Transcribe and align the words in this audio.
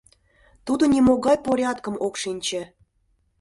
Тудо 0.65 0.83
нимогай 0.93 1.37
порядкым 1.45 1.95
ок 2.05 2.15
шинче. 2.21 2.61